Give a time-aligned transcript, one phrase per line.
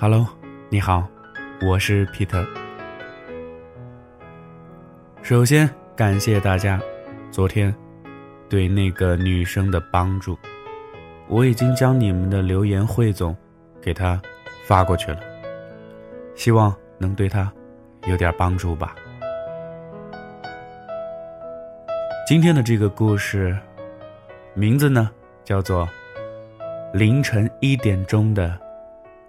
[0.00, 0.24] Hello，
[0.68, 1.08] 你好，
[1.60, 2.46] 我是 Peter。
[5.22, 6.80] 首先感谢大家
[7.32, 7.74] 昨天
[8.48, 10.38] 对那个女生的帮助，
[11.26, 13.36] 我已经将你们的留言汇总
[13.82, 14.22] 给她
[14.62, 15.18] 发过去了，
[16.36, 17.52] 希望能对她
[18.06, 18.94] 有点帮助吧。
[22.24, 23.58] 今天的这个故事
[24.54, 25.10] 名字呢
[25.42, 25.84] 叫做
[26.96, 28.56] 《凌晨一点钟的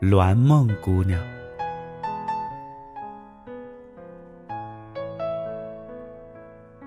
[0.00, 1.20] 栾梦姑娘》。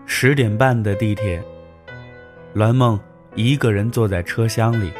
[0.06, 1.44] 十点半的地铁，
[2.54, 2.98] 栾梦
[3.36, 4.94] 一个人坐在车厢里，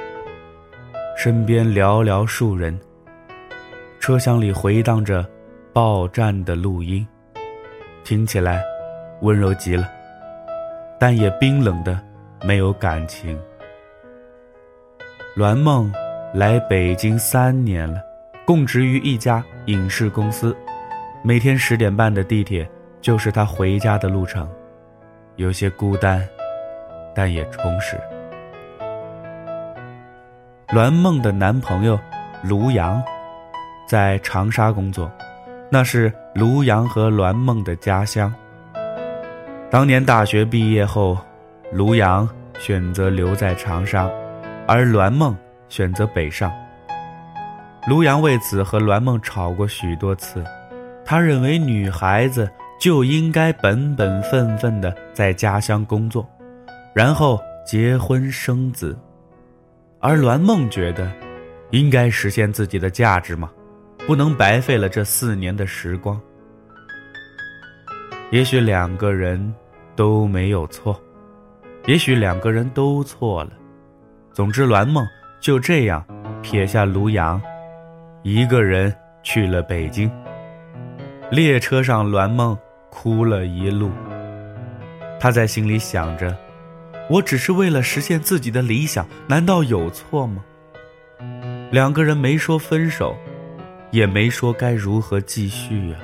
[1.18, 2.78] 身边寥寥数人。
[4.02, 5.26] 车厢里回荡着
[5.72, 7.08] 报站的录音，
[8.04, 8.62] 听起来
[9.22, 9.90] 温柔极了，
[11.00, 11.98] 但也冰冷的
[12.44, 13.40] 没有感情。
[15.38, 15.90] 栾梦
[16.34, 18.02] 来北京三年了，
[18.46, 20.56] 供职于一家影视公司，
[21.22, 22.66] 每天十点半的地铁
[23.02, 24.50] 就是他回家的路程。
[25.36, 26.26] 有些孤单，
[27.14, 28.00] 但也充实。
[30.70, 32.00] 栾梦的男朋友
[32.42, 33.04] 卢阳
[33.86, 35.12] 在长沙工作，
[35.70, 38.34] 那是卢阳和栾梦的家乡。
[39.70, 41.18] 当年大学毕业后，
[41.74, 44.10] 卢阳选择留在长沙，
[44.66, 45.36] 而栾梦
[45.72, 46.52] 选择北上。
[47.88, 50.44] 卢阳为此和栾梦吵过许多次，
[51.04, 52.48] 他认为女孩子。
[52.82, 56.28] 就应该本本分分的在家乡工作，
[56.96, 58.98] 然后结婚生子，
[60.00, 61.12] 而栾梦觉得，
[61.70, 63.52] 应该实现自己的价值嘛，
[64.08, 66.20] 不能白费了这四年的时光。
[68.32, 69.54] 也许两个人
[69.96, 71.00] 都没有错，
[71.86, 73.52] 也许两个人都错了。
[74.34, 75.06] 总之，栾梦
[75.42, 76.06] 就这样
[76.42, 77.42] 撇下卢阳，
[78.22, 80.10] 一个人去了北京。
[81.30, 82.58] 列车上，栾梦。
[82.94, 83.90] 哭了一路，
[85.18, 86.38] 他在心里想着
[87.10, 90.44] ：“我只是为了实现自己的理想，难道有错吗？”
[91.72, 93.16] 两个人没说分手，
[93.92, 95.96] 也没说该如何继续呀，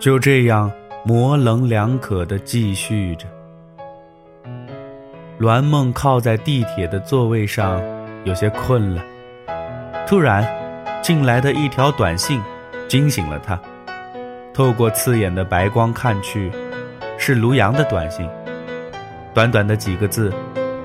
[0.00, 0.68] 就这样
[1.04, 3.28] 模棱两可的继续着。
[5.38, 7.82] 栾梦靠在地铁的座位上，
[8.24, 9.02] 有些困了。
[10.06, 10.46] 突然，
[11.02, 12.40] 进来的一条短信
[12.88, 13.60] 惊醒了他。
[14.54, 16.50] 透过刺眼的白光看去，
[17.18, 18.26] 是卢阳的短信。
[19.34, 20.32] 短短的几个字，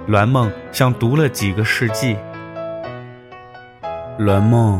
[0.07, 2.17] 栾梦像读了几个世纪。
[4.17, 4.77] 栾梦，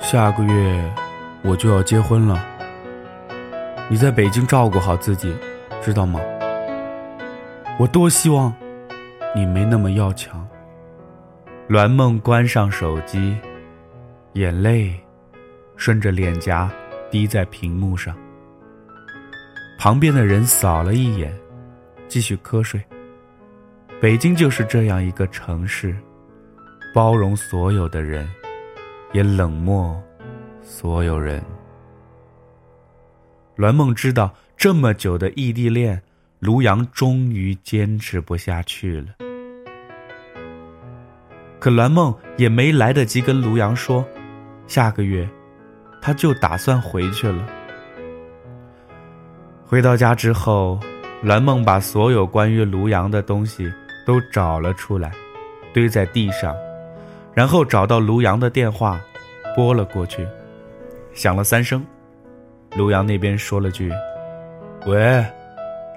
[0.00, 0.82] 下个月
[1.42, 2.42] 我就要结婚了。
[3.88, 5.36] 你在北京照顾好自己，
[5.82, 6.18] 知道吗？
[7.78, 8.54] 我多希望
[9.34, 10.46] 你没那么要强。
[11.68, 13.36] 栾梦关上手机，
[14.32, 14.94] 眼泪
[15.76, 16.70] 顺着脸颊。
[17.10, 18.16] 滴在屏幕上，
[19.80, 21.36] 旁边的人扫了一眼，
[22.06, 22.80] 继续瞌睡。
[24.00, 25.96] 北京就是这样一个城市，
[26.94, 28.28] 包容所有的人，
[29.12, 30.00] 也冷漠
[30.62, 31.42] 所有人。
[33.56, 36.00] 栾梦知道，这么久的异地恋，
[36.40, 39.06] 卢阳终于坚持不下去了。
[41.58, 44.04] 可栾梦也没来得及跟卢阳说，
[44.66, 45.28] 下个月。
[46.02, 47.46] 他就打算回去了。
[49.66, 50.80] 回到家之后，
[51.22, 53.70] 栾梦把所有关于卢阳的东西
[54.06, 55.12] 都找了出来，
[55.74, 56.56] 堆在地上，
[57.34, 58.98] 然后找到卢阳的电话，
[59.54, 60.26] 拨了过去，
[61.12, 61.84] 响了三声。
[62.74, 63.92] 卢阳那边说了句
[64.88, 65.22] ：“喂，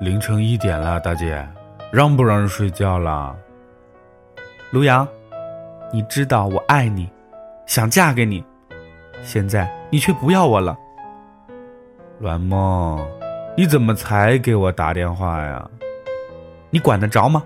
[0.04, 1.48] 凌晨一点了，大姐，
[1.90, 3.34] 让不让人睡觉了？”
[4.70, 5.08] 卢阳，
[5.94, 7.10] 你知道我爱你，
[7.66, 8.44] 想嫁给你，
[9.22, 9.72] 现在。
[9.90, 10.76] 你却不要我了，
[12.20, 13.00] 栾梦，
[13.56, 15.70] 你怎么才给我打电话呀？
[16.70, 17.42] 你管得着吗？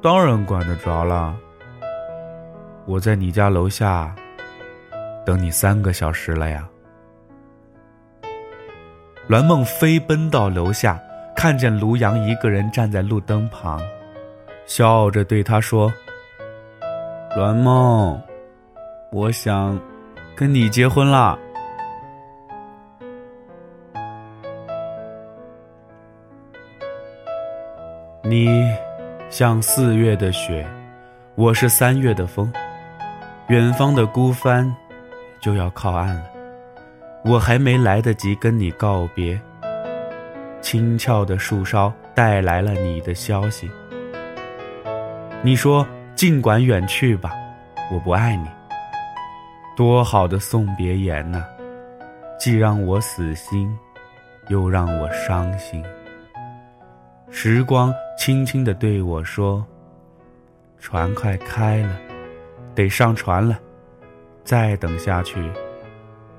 [0.00, 1.34] 当然管得着了。
[2.84, 4.14] 我在你家楼下
[5.24, 6.68] 等你三个小时了呀。
[9.28, 11.00] 栾梦飞奔到楼下，
[11.34, 13.80] 看见卢阳一个人站在路灯旁，
[14.66, 15.92] 笑着对他说
[17.36, 18.20] ：“栾梦，
[19.10, 19.78] 我想。”
[20.34, 21.38] 跟你结婚啦！
[28.22, 28.48] 你
[29.28, 30.66] 像四月的雪，
[31.34, 32.50] 我是三月的风。
[33.48, 34.74] 远方的孤帆
[35.38, 36.31] 就要靠岸了，
[37.24, 39.40] 我还没来得及跟你告别。
[40.60, 43.70] 轻俏的树梢带来了你的消息。
[45.42, 47.32] 你说：“尽管远去吧，
[47.92, 48.48] 我不爱你。”
[49.76, 51.44] 多好的送别言呐！
[52.38, 53.76] 既让我死心，
[54.48, 55.82] 又让我伤心。
[57.30, 59.64] 时光轻轻地对我说
[60.78, 61.96] ：“船快开了，
[62.74, 63.58] 得上船了。
[64.44, 65.40] 再等下去，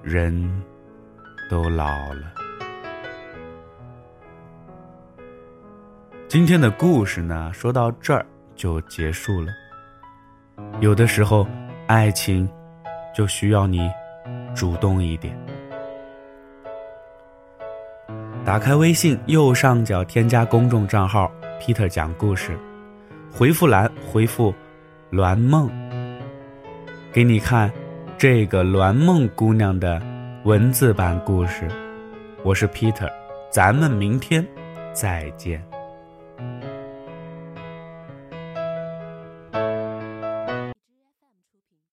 [0.01, 0.63] 人
[1.49, 2.31] 都老了。”
[6.27, 8.25] 今天的故事呢，说到这儿
[8.55, 9.51] 就结束了。
[10.79, 11.45] 有的时候，
[11.87, 12.49] 爱情
[13.15, 13.91] 就需要你
[14.55, 15.37] 主动一点。
[18.43, 21.31] 打开微信右上角添加公众账号
[21.61, 22.57] “Peter 讲故事”，
[23.31, 24.51] 回复栏回复
[25.11, 25.69] “栾梦”，
[27.13, 27.71] 给你看
[28.17, 30.01] 这个栾梦姑娘的
[30.45, 31.69] 文字版故事。
[32.43, 33.09] 我是 Peter，
[33.49, 34.45] 咱们明天
[34.91, 35.63] 再见。